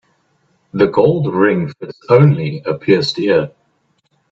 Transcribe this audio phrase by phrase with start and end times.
[0.73, 3.51] The gold ring fits only a pierced ear.